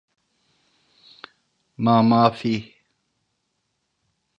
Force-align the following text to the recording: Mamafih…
Mamafih… 1.83 2.63